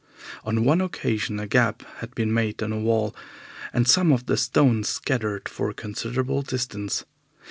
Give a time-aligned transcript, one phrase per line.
[0.43, 3.15] On one occasion a gap had been made in a wall,
[3.71, 7.05] and some of the stones scattered for a considerable distance.